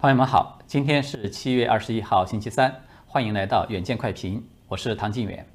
[0.00, 2.74] 朋友们好，今天是七月二十一号，星期三，
[3.06, 5.46] 欢迎来到远见快评，我是唐晋远。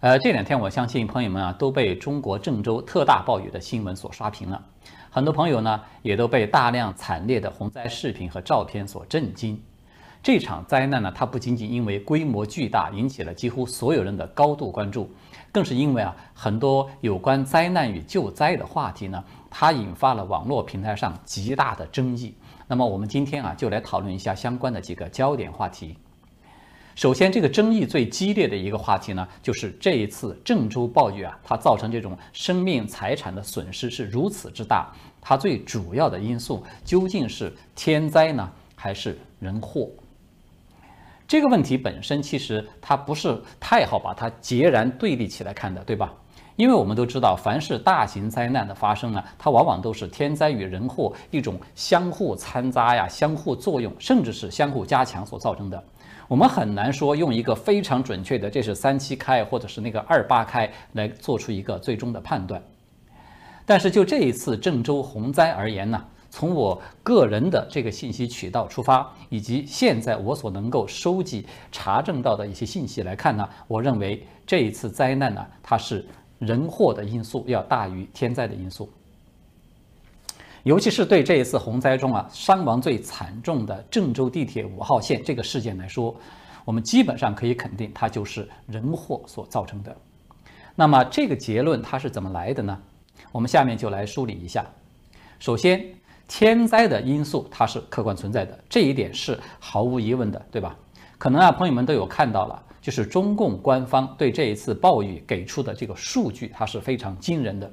[0.00, 4.64] 呃，这两天我相信朋友们啊都被中国郑州特大暴雨的新闻所刷屏了，
[5.10, 9.62] 很多朋友呢也都被大量惨烈的洪灾视频和照片所震惊。
[10.22, 15.10] 这场灾难呢，它不仅仅因为规模巨大引起了几乎所有人的高度关注，
[15.52, 22.34] 更是因为啊很多有关灾难与救灾的话题呢，它引发了网络平台上极大的争议。
[22.70, 25.96] 那么我们今天啊，就来讨论一下相关的几个焦点话题。
[26.94, 39.90] 首先，这个争议最激烈的一个话题呢，就是这一次郑州暴雨啊，它造成这种生命财产的损失是如此之大，它最主要的因素究竟是天灾呢，还是人祸？
[41.26, 46.14] 这个问题本身其实它不是太好把它截然对立起来看的，对吧？
[46.60, 55.82] 因为我们都知道，凡是大型灾难的发生呢，它往往都是天灾与人祸一种相互掺杂呀、相互作用，甚至是相互加强所造成的。
[56.28, 62.62] 我们很难说用一个非常准确的这是三七开或者是那个二八开来做出一个最终的判断。
[63.64, 76.06] 但是就这一次郑州洪灾而言呢，从我个人的这个信息渠道出发，以及现在我所能够收集查证到的一些信息来看呢，我认为这一次灾难呢，它是。
[76.40, 78.90] 人祸的因素要大于天灾的因素，
[80.62, 86.16] 尤其是对这一次洪灾中啊伤亡最惨重的郑州地铁五号线这个事件来说，
[86.64, 89.94] 我们基本上可以肯定它就是人祸所造成的。
[90.74, 92.78] 那么这个结论它是怎么来的呢？
[93.32, 94.64] 我们下面就来梳理一下。
[95.38, 95.84] 首先，
[96.26, 100.74] 天灾的因素它是客观存在的，这一点是毫无疑问的，对吧？
[101.18, 102.62] 可能啊，朋友们都有看到了。
[102.80, 107.70] 就是中共官方对这一次暴雨给出的这个数据，它是非常惊人的。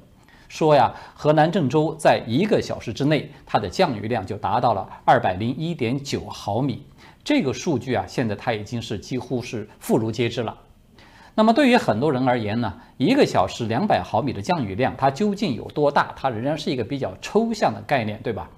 [0.48, 6.82] 说呀，河南郑州在一个小时之内，它的降雨量就达到了二百零一点九毫米。
[7.22, 10.56] 这个数据啊，现在它已经是几乎是妇孺皆知了。
[11.34, 16.12] 那么对于很多人而言呢，一个小时两百毫米的降雨量，它究竟有多大？
[16.16, 18.48] 它仍然是一个比较抽象的概念，对吧？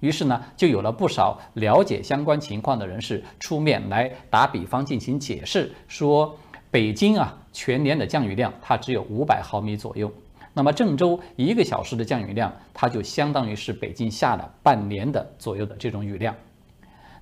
[0.00, 6.36] 于是呢，就有了不少了解相关情况的人士出面来打比方进行解释，说
[6.70, 10.10] 北京啊全年的降雨量它只有五百毫米左右，
[10.54, 16.34] 那么郑州一个小时的降雨量，它就相当于是北京下了半年的左右的这种雨量。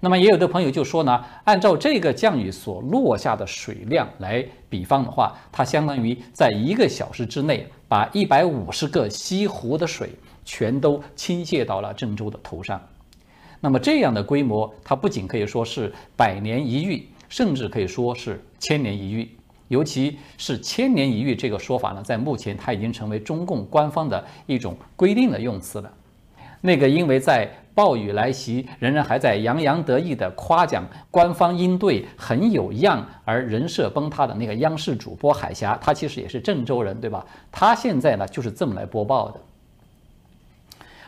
[0.01, 10.11] 那么也有的朋友就说呢，按照这个降雨所落下的水量来比方的话，它相当于在一个小时之内把一百五十个西湖的水。
[10.49, 12.81] 全都倾泻到了郑州的头上，
[13.61, 19.29] 那么这样的规模，它不仅可以说是百年一遇，甚至可以说是千年一遇。
[19.69, 25.93] 尤其是千年一遇这个说法呢，在目前它已经成为中共官方的一种规定的用词了。
[26.63, 37.23] 那个因为在暴雨来袭，仍然还在洋洋得意地夸奖官方应对很有样而人设崩塌的那个央视主播海霞，他其实也是郑州人，对吧？
[37.53, 39.39] 他现在呢就是这么来播报的。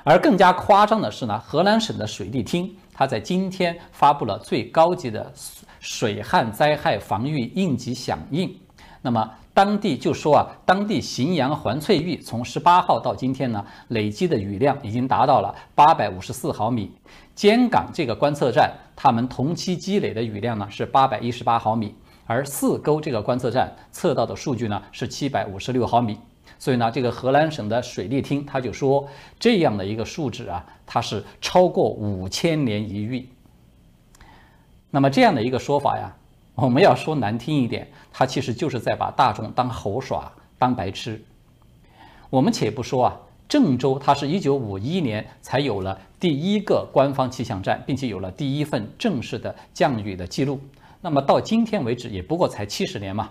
[0.02, 5.32] 而更加夸张的是呢，河南省的水利厅，它在今天发布了最高级的
[5.78, 8.54] 水旱灾害防御应急响应。
[9.02, 16.92] 那么当地就说啊，当地荥阳环翠峪从十八号到今天呢，累积的雨量已经达到了八百五十四毫米。
[17.34, 21.94] 尖岗这个观测站，他们同期积累的雨量呢是八百一十八毫米，
[22.26, 26.18] 而四沟这个观测站测到的数据呢是七百五十六毫米。
[26.60, 33.26] 所以呢，这个河南省的水利厅他就说，这样的一个数值啊，它是超过五千年一遇。
[34.91, 36.15] 那么这样的一个说法呀，
[36.54, 41.25] 我们要说难听一点，它其实就是在把大众当猴耍、当白痴。
[42.28, 50.60] 我们且不说啊，郑州它是一九五一年才有了第一个官方气象站，并且有了第一份正式的降雨的记录。
[51.00, 53.31] 那么到今天为止，也不过才七十年嘛。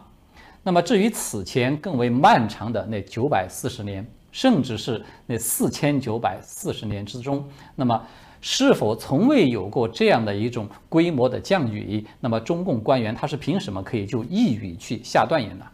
[0.61, 8.01] 那么，至于此前更为漫长的那九百四十年，甚至是那四千九百四十年之中，那么
[8.41, 12.05] 是否从未有过这样的一种规模的降雨？
[12.19, 15.65] 那么中共官员他是凭什么可以就一语去下断言呢？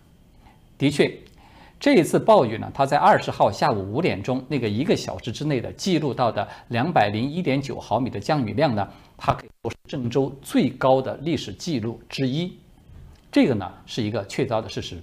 [0.77, 1.12] 的确，
[1.80, 8.88] 这一次暴雨呢，它在二十号下午五点钟那个一个小时之内的记录到的两百零一点九毫米的降雨量呢，
[9.18, 12.57] 它可以说是郑州最高的历史记录之一。
[13.36, 14.98] 这个呢是一个确凿的事实，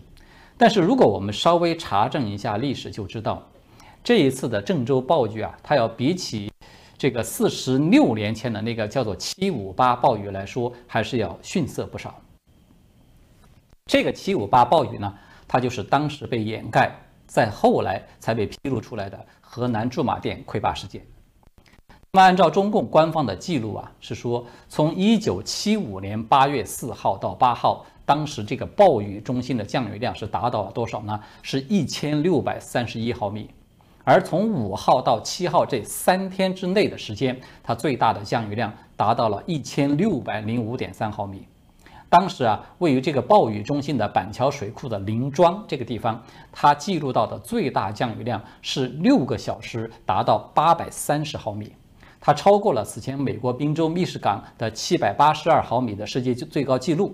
[0.56, 3.46] 但是如果我们稍微查证一下历史，就知道
[4.02, 6.50] 这一次的郑州暴雨啊，它要比起
[6.96, 12.18] 这个四十六年前的那个叫做七五八暴雨来说，还是要逊色不少。
[13.84, 15.14] 这个七五八暴雨呢，
[15.46, 16.90] 它就是当时被掩盖，
[17.26, 21.04] 在后来才被披露出来的河南驻马店溃坝事件。
[22.14, 31.18] 那么按照中共官方的记录啊，是说从一九七五年八月四号到八号，当时这个暴雨中心的降雨量是达到了多少呢？
[31.40, 33.48] 是一千六百三十一毫米。
[34.04, 41.46] 而从五号到七号这三天之内的时间，它最大的降雨量达到了一千六百零五点三毫米。
[42.10, 46.22] 当时啊，位于这个暴雨中心的板桥水库的林庄这个地方，
[46.52, 51.72] 它记录到的最大降雨量是六个小时达到八百三十毫米。
[52.24, 57.12] 它超过了此前美国宾州密士港的七百八十二毫米的世界最高纪录，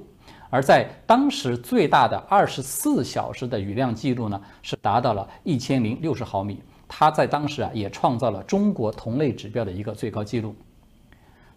[0.50, 6.62] 而在当时最大的二十四小时的雨量记录呢，是达到了一千零六十毫米。
[6.86, 10.54] 它在当时啊，也创造了中国同类指标的一个最高纪录。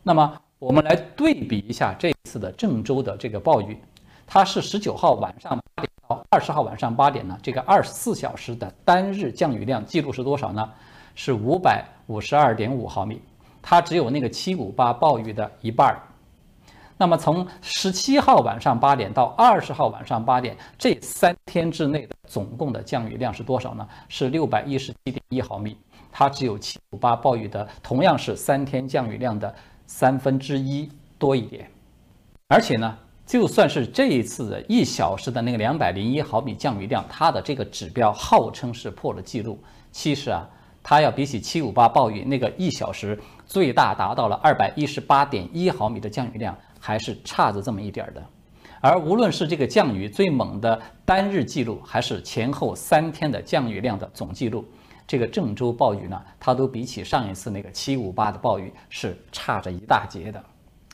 [0.02, 3.78] 那么我们来对比一下这次的郑州的这个暴雨，
[4.26, 10.70] 它是十九号晚上八点到二十号晚上八点呢，这个二十四小时的单日降雨量记录是多少呢？
[11.16, 13.22] 是五百五十二点五毫米。
[13.62, 16.02] 它只有那个七五八暴雨的一半儿。
[16.98, 23.88] 那么从十七号晚上八点到二十号晚上八点这三天之内的总共的降雨量是多少呢？
[24.08, 25.76] 是六百一十七点一毫米。
[26.12, 29.52] 它只有七五八暴雨的同样是三天降雨量的
[29.88, 30.88] 三分之一
[31.18, 31.68] 多一点。
[32.50, 39.60] 而且呢，就算是这一次的一小时的那个两百零一毫米降雨量，它的这个指标号称是破了记录，
[39.92, 40.48] 其实啊。
[40.84, 48.24] 它要比起七五八暴雨那个一小时最大达到了二百一十八点一毫米的降雨量，还是差着这么一点儿的。
[48.80, 54.66] 而无论是这个降雨最猛的单日记录，还是前后三天的降雨量的总记录，
[55.06, 60.44] 这个郑州暴雨呢，它都比起上一次那个七五八的暴雨是差着一大截的。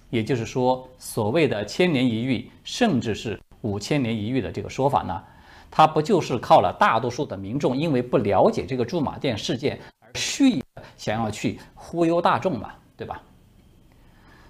[0.09, 5.23] 也就是说，所谓的千年一遇，甚至是五千年一遇的这个说法呢？
[5.69, 10.63] 它不就是靠了大多数的民众因为不了解这个驻马店事件而蓄意
[10.95, 13.21] 想要去忽悠大众嘛，对吧？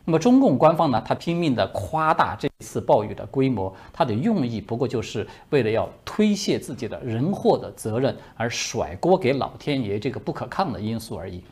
[0.05, 11.43] 那么中共官方呢，他拼命的夸大这次暴雨的规模，它的用意不过就是为了要推卸自己的人祸的责任，而甩锅给老天爷这个不可抗的因素而已。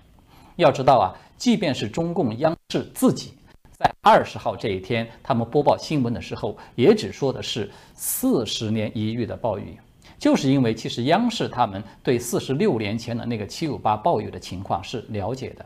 [0.56, 3.34] 要知道啊，即便是中共央视自己。
[3.78, 9.78] 在二十号这一天，他们播报新闻的时候，也只说的是四十年一遇的暴雨，
[10.18, 15.66] 就是因为其实央视他们对四十六年前的那个七五八暴雨的情况是了解的。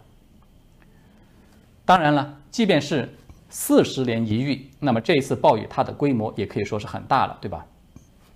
[1.85, 3.07] 当然了，即便是
[3.47, 7.63] 四十年一遇，那么这一次暴雨它的规模也可以说是很大了，对吧？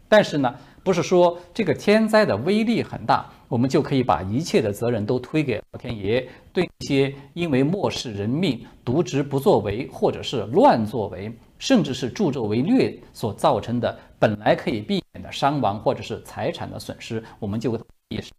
[0.08, 0.54] 但是呢，
[0.84, 3.28] 不是说这个天灾的威力很大。
[3.54, 17.80] 我们就可以把一切的责任都推给老天爷，对一些因为漠视人命、渎职不作为，或者是乱作为，甚至是助纣为虐所造成的本来可以避免的伤亡或者是财产的损失，我们就
[18.10, 18.32] 也是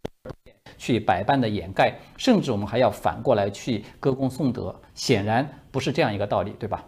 [0.77, 6.83] 去百般的掩盖，甚至我们还要反过来去歌功颂德，显然不是这样一个道理，对吧？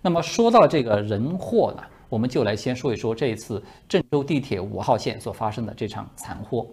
[0.00, 6.64] 那么说到这个人祸呢，我们就来先说一说这一次郑州地铁五号线所发生的这场惨祸。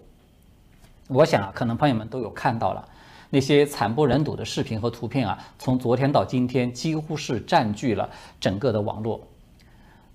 [1.07, 2.85] 我想啊，可能朋友们都有看到了
[3.29, 8.09] 那些惨不忍睹的视频和图片啊，从昨天到今天几乎是占据了
[8.39, 9.21] 整个的网络。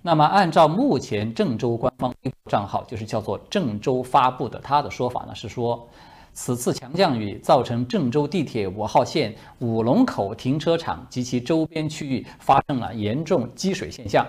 [0.03, 2.13] 那么，按照目前郑州官方
[2.51, 5.89] 账号，就是叫做郑州发布的，他的说法呢是说，
[6.35, 14.27] 此次强降雨造成郑州地铁五号线五龙口停车场及其周边区域发生了严重积水现象，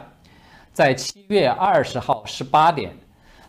[0.71, 2.95] 在七月二十号十八点。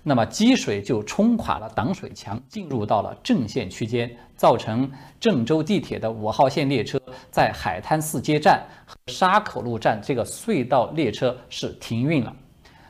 [0.07, 12.37] 那么积水就冲垮了挡水墙，进入到了正线区间，造成郑州地铁的五号线列车在海滩四街站和沙口路站这个隧道列车是停运了。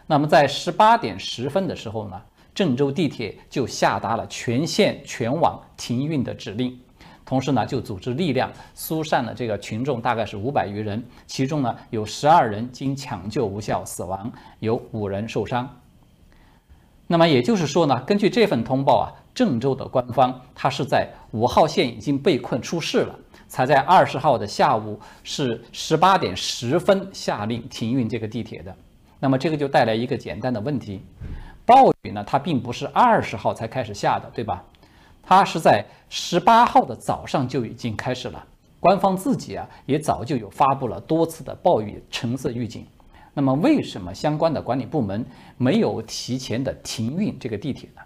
[0.08, 2.20] 那么在十八点十分的时候呢，
[2.52, 6.76] 郑州地铁就下达了全线全网停运的指令，
[7.24, 15.70] 同时呢就组织力量疏散了这个群众，大概是五百余人，其中呢有十二人经抢救无效死亡，有五人受伤。
[17.06, 23.14] 那么也就是说呢，根据这份通报啊，郑州的官方它是在五号线已经被困出事了，
[23.46, 28.74] 才在二十号的下午是十八点十分下令停运这个地铁的。
[29.20, 31.02] 那么这个就带来一个简单的问题：
[31.66, 34.64] 暴雨呢，它并不是二十号才开始下的，对吧？
[35.22, 38.44] 它是在十八号的早上就已经开始了。
[38.80, 42.86] 官方自己啊，也早就有发布了多次的暴雨橙色预警。
[43.34, 45.26] 那么，为什么相关的管理部门
[45.58, 48.02] 没有提前的停运这个地铁呢？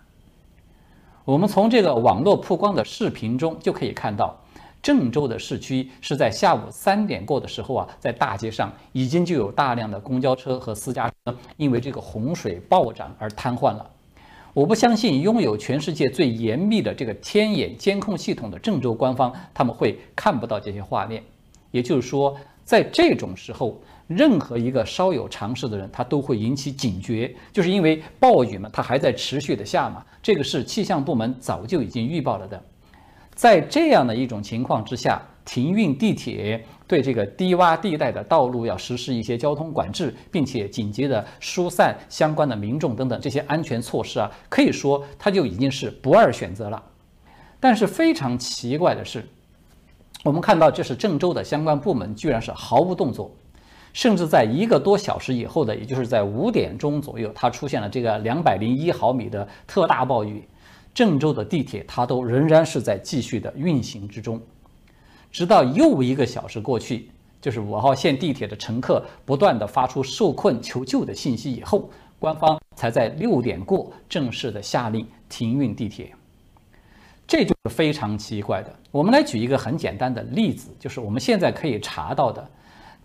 [1.24, 4.34] 我们从这个网络曝光的视频中就可以看到，
[4.82, 13.90] 郑州的市区是在下午三点过的时候啊，在大街上已经就有大量的公交车和私家车因为这个洪水暴涨而瘫痪了。
[14.54, 21.22] 我不相信拥有全世界最严密的这个天眼监控系统的郑州官方他们会看不到这些画面。
[21.70, 22.34] 也就是说，
[22.68, 32.62] 在这种时候，任何一个稍有常识的人，他都会引起警觉，就是因为暴雨嘛，它还在持续的下嘛，这个是气象部门早就已经预报了的。
[33.34, 46.82] 在这样的一种情况之下，停运地铁，对这个低洼地带的道路要实施一些交通管制，并且紧急的疏散相关的民众等等这些安全措施啊，可以说它就已经是不二选择了。
[47.58, 49.26] 但是非常奇怪的是。
[50.24, 53.30] 我们看到，这是郑州的相关部门居然是毫无动作，
[53.92, 60.42] 甚至在一个多小时以后的，也就是在五点钟左右，它出现了这个两百零一毫米的特大暴雨，
[60.92, 64.40] 郑州的地铁它都仍然是在继续的运行之中，
[65.30, 67.10] 直到又一个小时过去，
[67.40, 76.12] 就是五号线地铁的乘客不断的发出受困求救的信息以后，官方才在六点过正式的下令停运地铁。
[77.28, 78.74] 这就是非常奇怪的。
[78.90, 82.44] 我们来举一个很简单的例子，就是我们现在可以查到的，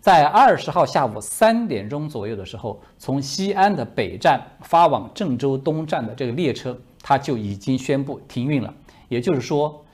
[0.00, 8.72] 在二十号下午三点钟左右的时候，从西安的北站发往郑州东站的这个列车，它就已经宣布停运了。
[9.10, 9.84] 也就是说，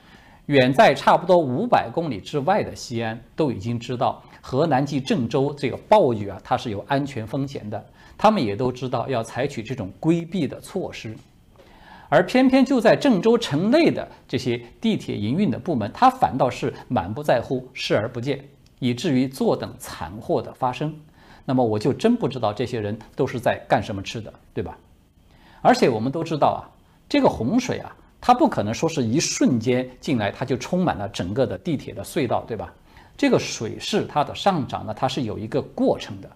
[0.45, 7.85] 远在差不多五百公里之外的西安都已经知道河南及郑州这个暴雨啊，它是有安全风险的，
[8.17, 11.17] 他们也都知道要采取这种规避的措施。
[12.13, 18.43] 而偏偏就在郑州城内的这些地铁营运的部门，他反倒是满不在乎、视而不见，
[18.79, 20.93] 以至于坐等惨祸的发生。
[21.45, 24.77] 那么我就真不知道这些人都是在干什么吃的，对吧？
[25.61, 26.67] 而且我们都知道啊，
[27.07, 32.73] 这个洪水啊，它不可能说是一瞬间进来，它就充满了整个的地铁的隧道，对吧？
[33.15, 36.29] 这个水势它的上涨呢，它是有一个过程的。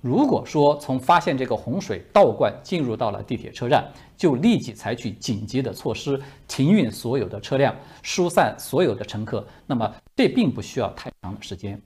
[0.00, 3.84] 如果说从发现这个洪水倒灌进入到了地铁车站，
[4.16, 11.80] 就立即采取紧急的措施，停运所有的车辆，疏散所有的乘客，那么这并不需要太长的时间。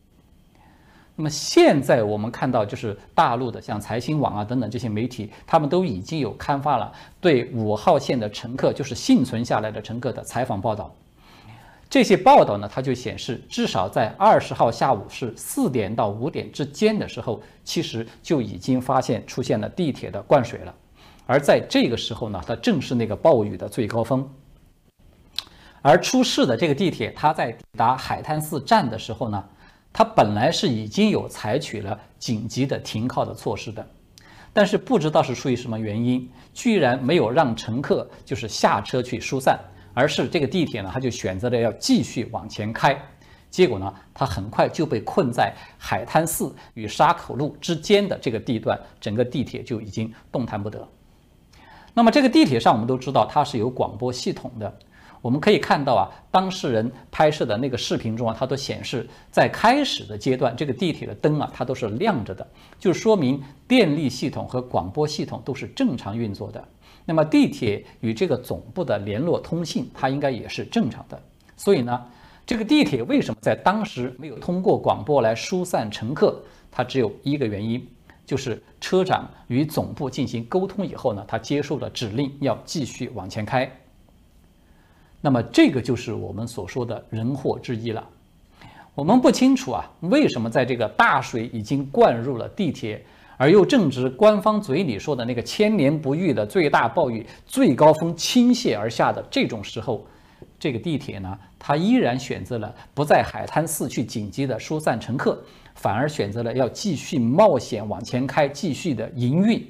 [1.14, 10.94] 那么现在我们看到，就是大陆的像财新网啊等等这些媒体，他们都已经有刊发了对五号线的乘客，就是幸存下来的乘客的采访报道。
[11.92, 20.74] 这些报道呢，它就显示，至少在二十号下午是四点到五点之间的时候，其实就已经发现出现了地铁的灌水了。
[21.26, 24.26] 而在这个时候呢，它正是那个暴雨的最高峰。
[25.82, 29.44] 而出事的这个地铁，它在抵达海滩寺站的时候呢，
[29.92, 33.86] 它本来是已经有采取了紧急的停靠的措施的，
[34.54, 39.60] 但是不知道是出于什么原因，居然没有让乘客就是下车去疏散。
[39.94, 42.96] 而是这个地铁呢，它就选择了要继续往前开，
[43.50, 50.86] 结果呢，它很快就被困在海滩寺与沙口路之间的这个地段，整个地铁就已经动弹不得。
[51.94, 54.78] 那么这个地铁上，我们都知道它是有广播系统的，
[55.22, 66.62] 我们可以看到啊，当事人拍摄的那个视频中啊，它都显示在开始的阶段，这个地铁的灯啊，它都是亮着的，就说明电力系统和广播系统都是正常运作的。
[67.04, 71.20] 那么地铁与这个总部的联络通信，它应该也是正常的。
[71.56, 72.04] 所以呢，
[72.44, 76.42] 这个地铁为什么在当时没有通过广播来疏散乘客？
[76.70, 77.86] 它只有一个原因，
[78.26, 83.70] 就是车长与总部进行沟通以后呢，他接受了指令，要继续往前开。
[85.22, 88.06] 那么这个就是我们所说的人祸之一了。
[88.94, 93.02] 我们不清楚啊，为什么在这个大水已经灌入了地铁？
[93.38, 100.06] 而又正值官方嘴里说的那个千年不遇的最大暴雨最高峰倾泻而下的这种时候，
[100.60, 105.42] 这个地铁呢，它依然选择了不在海滩寺去紧急的疏散乘客，
[105.74, 109.64] 反而选择了要继续冒险往前开，继续的营运。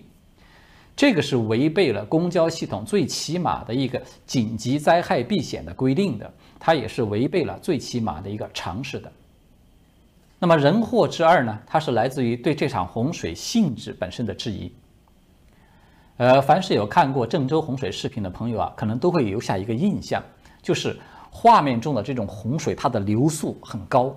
[1.02, 9.10] 这个是违背了公交系统最起码的一个紧急灾害避险的规定的，它也是违背了最起码的一个常识的。
[10.38, 11.58] 那么人祸之二呢？
[11.66, 14.70] 它是来自于对这场洪水性质本身的质疑。
[16.18, 20.22] 呃，凡是有看过郑州洪水视频的朋友啊，可能都会留下一个印象，
[20.62, 20.96] 就是
[21.32, 24.14] 画面中的这种洪水，它的流速很高。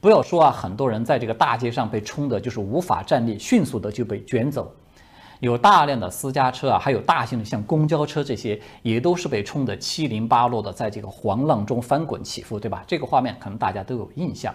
[0.00, 4.72] 不要说啊，很多人在这个大街上被冲的，就是无法站立，迅速的就被卷走。
[5.40, 12.84] 有大量的私家车啊，还有大型的像公交车这些，也都是被冲得七零八落的，在这个黄浪中翻滚起伏，对吧？
[12.86, 14.54] 这个画面可能大家都有印象。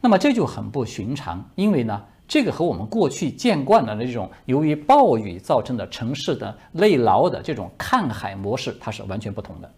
[0.00, 9.70] 那么这就很不寻常，因为呢，这个和我们过去见惯的这种由于暴雨造成的城市的内涝的这种看海模式，它是完全不同的。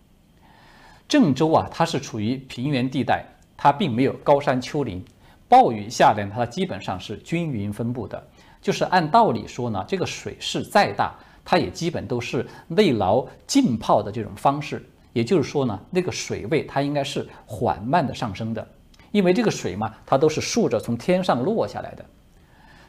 [1.06, 3.24] 郑州啊，它是处于平原地带，
[3.56, 5.04] 它并没有高山丘陵，
[5.48, 8.20] 暴雨下来它基本上是均匀分布的。
[8.66, 14.84] 就是按道理说呢，这个水势再大，它也基本都是内涝浸泡的这种方式。
[15.12, 18.66] 也就是说呢，那个水位它应该是缓慢的上升的，
[19.12, 22.04] 因为这个水嘛，它都是竖着从天上落下来的。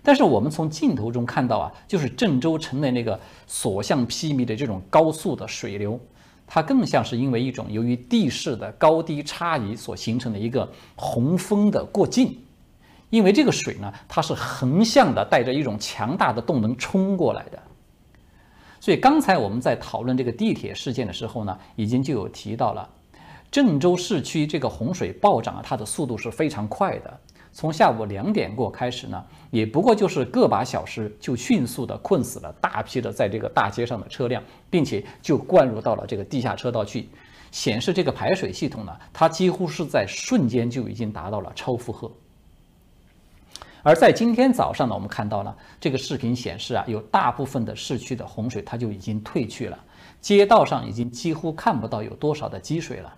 [0.02, 6.00] 但是我们从镜头中看到啊，就是郑州城内那个所向披靡的这种高速的水流，
[6.48, 12.36] 它更像是因为一种由于地势的高低差异所形成的一个洪峰的过境。
[13.10, 17.60] 因为这个水呢，它是横向的，带着一种强大的动能冲过来的。
[18.80, 22.88] 所以刚才我们在讨论这个地铁事件的时候呢，已经就有提到了，
[23.50, 27.20] 郑州市区这个洪水暴涨啊，它的速度是非常快的。
[27.54, 37.10] 从下午两点过开始呢，也不过就是个把小时，就迅速的困死了大批的在这个大街上的车辆，并且就灌入到了这个地下车道去，
[37.52, 42.12] 显示这个排水系统呢，它几乎是在瞬间就已经达到了超负荷。
[43.88, 49.80] 而在今天早上呢，我们看到了这个视频显示啊，有大部分的市区的洪水它就已经退去了，
[50.20, 53.16] 街道上已经几乎看不到有多少的积水了。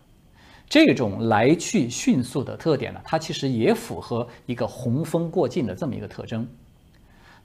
[0.69, 6.47] 这种来去迅速的特点呢，它其实也符合一个洪峰过境的这么一个特征。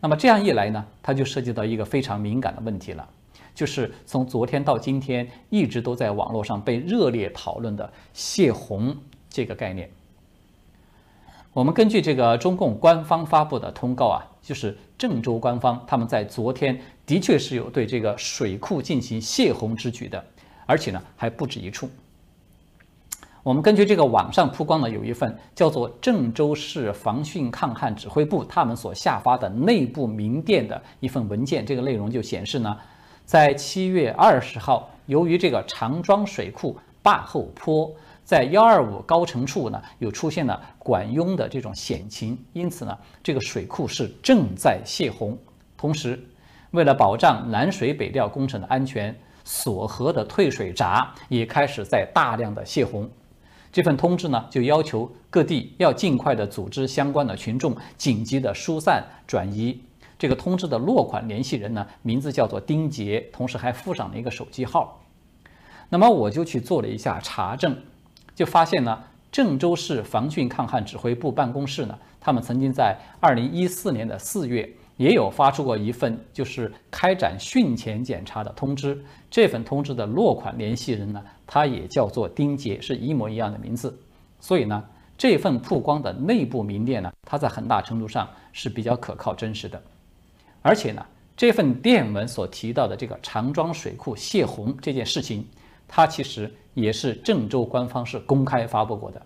[0.00, 3.08] 那么这样一来呢，它就涉及到一个非常敏感的问题了，
[3.54, 8.94] 就是从昨天到今天一直都在网络上被热烈讨论的泄洪
[9.30, 9.88] 这个概念。
[11.54, 20.23] 我们根据这个中共官方发布的通告啊，就是郑州官方他们在昨天的确是有对这个水库进行泄洪之举的，
[20.66, 21.88] 而且呢还不止一处。
[23.44, 32.76] 我们根据这个网上曝光的有一份叫做郑州市防汛抗旱指挥部他们所下发的内部明电的一份文件，这个内容就显示呢，
[33.25, 37.88] 在七月二十号，由于这个长庄水库坝后坡
[38.24, 45.36] 在幺二五高程处呢，有出现了管拥的这种险情，因此呢，这个水库是正在泄洪。
[45.76, 46.18] 同时，
[46.70, 49.14] 为了保障南水北调工程的安全，
[49.44, 53.08] 锁河的退水闸也开始在大量的泄洪。
[53.70, 59.82] 这份通知呢，就要求各地要尽快的组织相关的群众紧急的疏散转移。
[60.16, 65.02] 这个通知的落款联系人呢，名字叫做丁杰，同时还附上了一个手机号。
[65.90, 67.76] 那么我就去做了一下查证，
[68.35, 74.68] 就发现呢，郑州市防汛抗旱指挥部办公室呢，他们曾经在二零一四年的四月。
[74.97, 83.99] 也有发出过一份就是开展汛前检查的通知，这份通知的落款联系人呢，他也叫做丁杰，是一模一样的名字。
[84.38, 84.85] 所以呢，
[85.18, 89.83] 这份曝光的内部名电呢，它在很大程度上是比较可靠真实的。
[90.62, 91.05] 而且呢，
[91.37, 95.44] 这份电文所提到的这个长庄水库泄洪这件事情，
[95.96, 99.22] 它其实也是郑州官方是公开发布过的。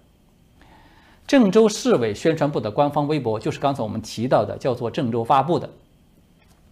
[1.26, 5.66] 郑州市委宣传部的官方微博，就是刚才我们提到的，叫做郑州发布的。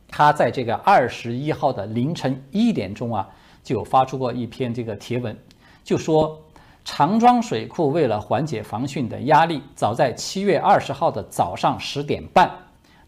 [0.06, 3.26] 他在这个二十一号的凌晨一点钟啊，
[3.64, 5.34] 就发出过一篇这个帖文，
[5.82, 6.38] 就说
[6.84, 12.50] 长庄水库为了缓解防汛的压力，早在七月二十号的早上十点半，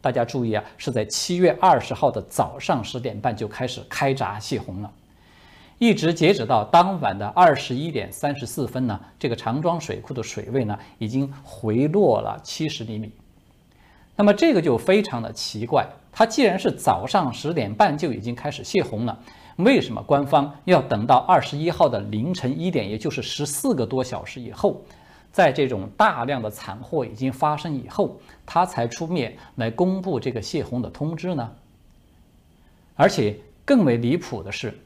[0.01, 4.90] 大家注意啊，是在七月二十号的早上十点半就开始开闸泄洪了。
[5.79, 13.12] 一直截止到当晚的二十一点三十四分呢，这个长庄水库的水位呢已经回落了七十厘米。
[14.17, 19.17] 那么这个就非常的奇怪，它既然是早上十点半就已经开始泄洪了，
[19.59, 24.83] 为什么官方要等到二十一号的凌晨一点，也就是十四个多小时以后，
[25.31, 31.49] 在这种大量的惨祸已经发生以后，它才出面来公布这个泄洪的通知呢？
[32.97, 34.77] 而且更为离谱的是。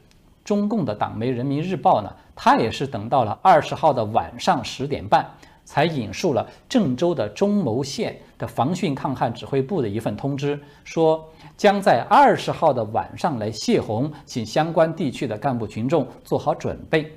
[0.43, 5.25] 中共的党媒《人民日报》呢，它也是等到了二十号的晚上十点半，
[5.63, 17.09] 才引述了郑州的中牟县的防汛抗旱指挥部的一份通知，说将在二十号的晚上来泄洪，请相关地区的干部群众做好准备。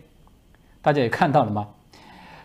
[0.80, 1.66] 大家也看到了吗？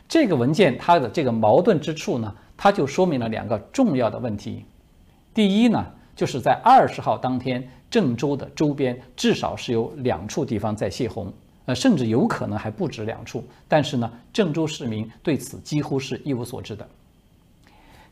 [0.07, 4.65] 这个文件它的这个矛盾之处呢，它就说明了两个重要的问题。
[5.31, 7.69] 第一呢，就是在二十号当天。
[7.91, 11.31] 郑州的周边至少是有两处地方在泄洪，
[11.65, 13.43] 呃，甚至有可能还不止两处。
[13.67, 16.87] 但是呢，郑州市民对此几乎是一无所知的。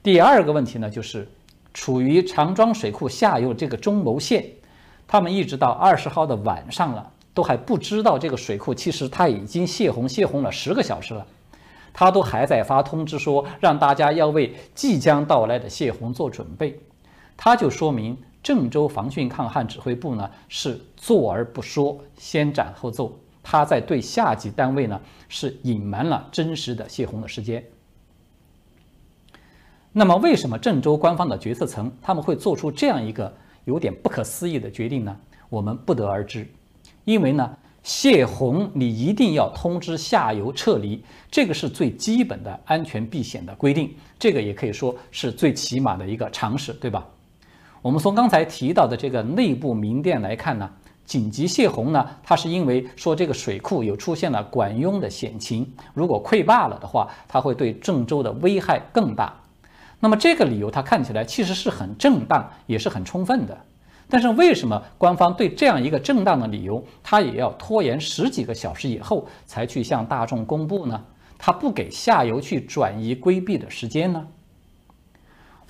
[0.04, 1.26] 第二个问题呢，就是
[1.74, 4.46] 处于长庄水库下游这个中牟县，
[5.08, 11.26] 他们一直到二十号的晚上了，都还不知道这个水库其实它已经泄洪，泄洪了十个小时了，
[11.94, 16.78] 他都还在发通知说让大家要为即将到来的泄洪做准备，
[17.38, 18.18] 他就说明。
[18.41, 27.63] 郑州防汛抗旱指挥部呢是坐而不说，先斩后奏，他在对下级单位呢是隐瞒了真实的泄洪的时间。
[29.91, 33.34] 那么，为什么郑州官方的决策层他们会做出这样一个
[33.65, 35.17] 有点不可思议的决定呢？
[35.49, 36.47] 我们不得而知。
[37.06, 47.06] 因为呢，泄洪你一定要通知下游撤离，这个是最基本的安全避险的规定，这个也可以说是最起码的一个常识，对吧？
[47.82, 50.70] 我们从刚才提到的这个内部民电来看呢，
[51.06, 59.34] 紧急泄洪呢，它是因为说这个水库有出现了管拥的险情，如果溃坝了的话，它会对郑州的危害更大。
[60.00, 63.58] 那么这个理由它看起来其实是很正当，也是很充分的。
[64.10, 71.00] 但是为什么官方对这样一个正当的理由，他也要拖延十几个小时以后才去向大众公布呢？
[71.38, 74.26] 他不给下游去转移规避的时间呢？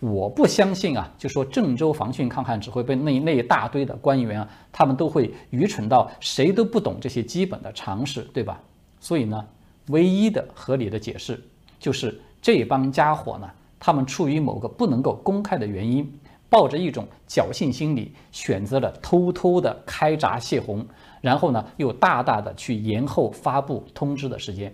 [0.01, 8.61] 我不相信啊，就说郑州防汛抗旱指挥部那那一大堆的官员啊，他们都会愚蠢到谁都不懂这些基本的常识，对吧？
[8.99, 9.45] 所以呢，
[9.87, 11.41] 唯一的合理的解释
[11.79, 16.11] 就是这帮家伙呢，他们出于某个不能够公开的原因。
[16.51, 20.83] 抱着一种侥幸心理，选择了偷偷的开闸泄洪，
[21.21, 24.73] 然后呢，又大大的去延后发布通知的时间。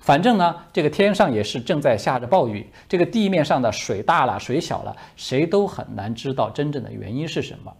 [0.00, 7.72] 反正呢，这个天上也是正在下着暴雨，这个地面上的水大了，水小了，谁都很难知道真正的原因是什么。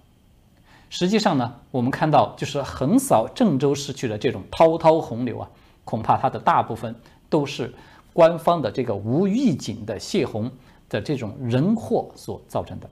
[0.90, 5.48] 实际上呢，我们看到就是横扫郑州市区的这种滔滔洪流啊，
[5.84, 6.94] 恐怕它的大部分
[7.28, 7.72] 都是
[8.12, 10.50] 官方的这个无预警的泄洪
[10.88, 12.90] 的这种人祸所造成的。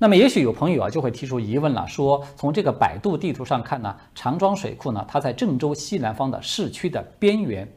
[0.00, 7.68] 那么，也许有朋友啊就会提出疑问了，说从这个百度地图上看呢，长庄水库呢，它在郑州西南方的市区的边缘。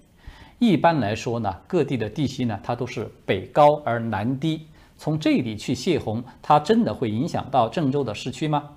[0.59, 4.67] 一般来说呢，各地的地形呢，它都是北高而南低。
[4.97, 8.69] 从这里去泄洪，它真的会影响到郑州的市区吗？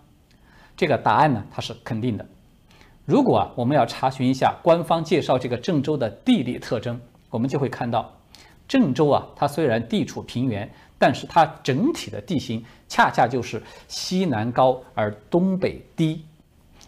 [0.75, 2.27] 这个答案呢，它是肯定的。
[3.05, 8.11] 如果啊，我们要查询一下官方介绍这个郑州的地理特征，我们就会看到，
[8.67, 10.73] 郑州啊，它虽然地处平原。
[11.05, 16.25] 但是它整体的地形恰恰就是西南高而东北低，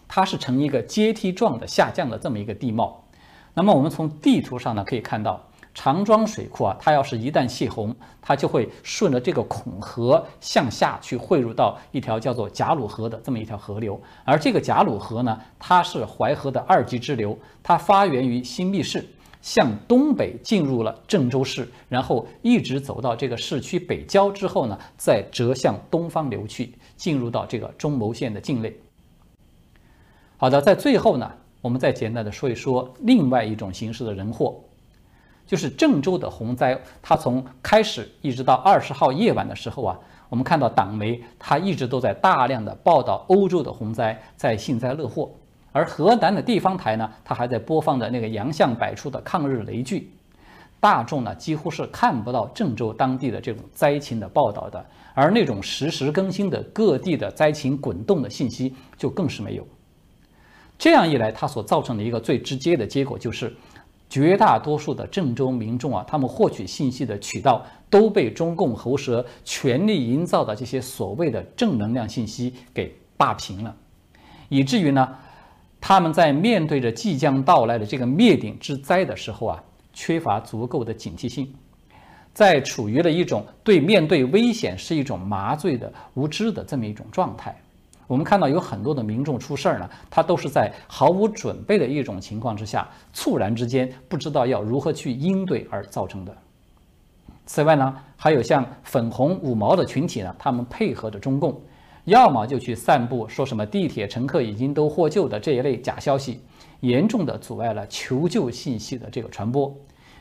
[0.08, 3.04] 它是呈一个阶梯状的下降的这么一个地貌。
[3.52, 5.38] 那么我们从地图上呢可以看到，
[5.74, 14.00] 长庄水库啊，它要是一旦泄洪，它就会顺着这个孔河向下去汇入到一条叫做贾鲁河的这么一条河流。
[14.24, 19.06] 而这个贾鲁河呢，它是淮河的二级支流，它发源于新密市。
[19.46, 28.76] 向东北进入了郑州市，然后一直走到这个市区北郊之后呢，再折向东方流去，进入到这个中牟县的境内。
[30.36, 31.30] 好的，在最后呢，
[31.60, 34.60] 我们再简单的说一说另外一种形式的人祸，
[35.46, 36.76] 就是郑州的洪灾。
[37.00, 39.96] 它从开始一直到二十号夜晚的时候啊，
[40.28, 45.30] 我们看到党媒它一直都在大量的报道欧洲的洪灾，在幸灾乐祸。
[45.76, 50.10] 而河南的地方台呢，它还在播放着那个洋相百出的抗日雷剧，
[50.80, 59.66] 大众呢几乎是看不到郑州当地的这种灾情的报道的，而那种实时更新的各地的灾情滚动的信息就更是没有。
[60.78, 63.54] 这样一来，它所造成的一个最直接的结果就是，
[64.08, 73.76] 绝大多数的郑州民众啊，他们获取信息的渠道都被中共喉舌全力营造的这些所谓的正能量信息给霸屏了，
[74.48, 75.06] 以至于呢。
[75.88, 81.48] 他们在面对着即将到来的这个灭顶之灾的时候啊，缺乏足够的警惕性，
[82.34, 87.56] 在处于了一种对面对危险是一种麻醉的无知的这么一种状态。
[88.08, 96.36] 我们看到有很多的民众出事儿呢，他都是在毫无准备的一种情况之下，猝然之间不知道要如何去应对而造成的。
[97.46, 101.60] 此外呢，还有像粉红五毛的群体呢，他们配合着中共。
[102.06, 106.40] 要么就去散布说什么地铁乘客已经都获救的这一类假消息，
[106.80, 109.74] 严重的阻碍了求救信息的这个传播；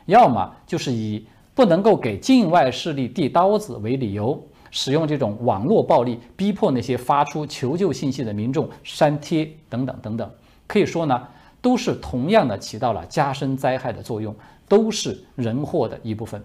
[0.06, 10.28] 要么就是以不能够给境外势力递刀子为理由，使用这种网络暴力逼迫那些发出求救信息的民众删帖等等等等。
[10.66, 11.22] 可以说呢，
[11.62, 14.34] 都是同样的起到了加深灾害的作用，
[14.66, 16.42] 都是人祸的一部分。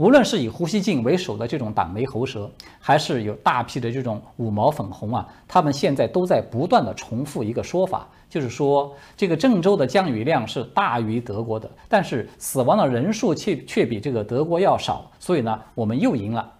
[0.00, 16.50] 无论是以胡锡进为首的这种党媒喉舌，还是有大批的这种五毛粉红啊，他们现在都在不断的重复一个说法，就是说这个郑州的降雨量是大于德国的，但是死亡的人数却却比这个德国要少，所以呢，我们又赢了。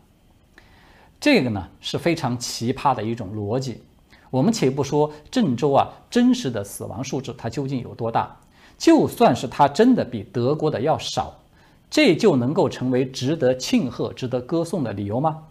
[1.18, 3.82] 这个呢是非常奇葩的一种逻辑。
[4.28, 8.36] 我们且不说郑州啊真实的死亡数字它究竟有多大，
[8.76, 11.34] 就算是它真的比德国的要少。
[11.90, 15.42] 这就能够成为值得庆贺、值得歌颂的理由吗？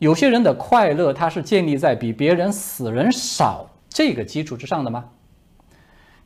[0.00, 5.04] 有些人的快乐，他是建立在比别人死人少这个基础之上的吗？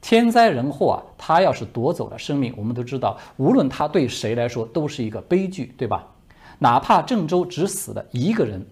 [0.00, 6.06] 天灾人祸啊，他要是夺走了生命，我们都知道，无论他对谁来说都是一个悲剧，对吧？
[6.58, 8.64] 哪怕郑州只死了一个人，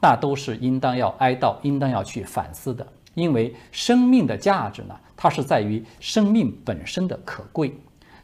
[0.00, 2.86] 那都是应当要哀悼、应当要去反思的。
[3.14, 7.76] 因为生命的价值呢，它是在于生命本身的可贵。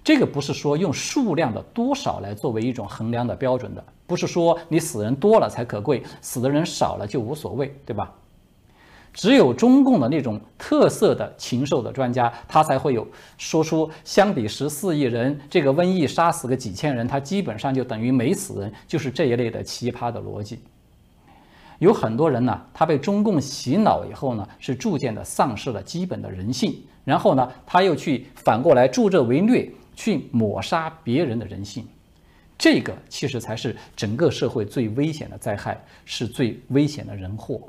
[0.04, 8.12] 这个不是说用数量的多少来作为一种衡量的标准的，不是说你死人多了才可贵，死的人少了就无所谓，对吧？
[9.14, 13.06] 只有中共的那种特色的禽兽的专家，他才会有
[13.38, 20.58] 说出相比十四亿人，这个瘟疫杀死个几千人，他基本上就等于没死人，就是这一类的奇葩的逻辑。
[21.78, 29.70] 有很多人呢，他被中共洗脑以后呢，是逐渐的丧失了基本的人性，然后呢，他又去反过来助纣为虐。
[29.94, 31.86] 去抹杀别人的人性，
[32.58, 37.60] 这个其实才是整个社会最危险的灾害，是最危险的人祸。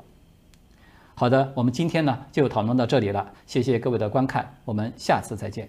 [1.14, 5.68] 好的，我们今天呢就讨论到这里了，谢谢各位的观看，我们下次再见。